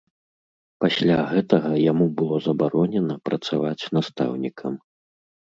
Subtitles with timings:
[0.83, 4.73] Пасля гэтага яму было забаронена працаваць настаўнікам.